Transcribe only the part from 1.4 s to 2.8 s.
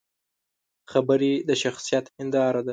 د شخصیت هنداره ده